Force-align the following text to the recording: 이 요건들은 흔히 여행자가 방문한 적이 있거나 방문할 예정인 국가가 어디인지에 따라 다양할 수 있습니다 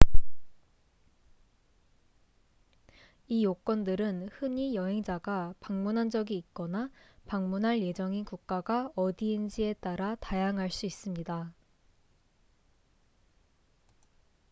이 3.27 3.43
요건들은 3.43 4.29
흔히 4.29 4.73
여행자가 4.73 5.53
방문한 5.59 6.09
적이 6.09 6.37
있거나 6.39 6.89
방문할 7.27 7.83
예정인 7.83 8.25
국가가 8.25 8.91
어디인지에 8.95 9.73
따라 9.73 10.15
다양할 10.15 10.71
수 10.71 10.87
있습니다 10.87 11.53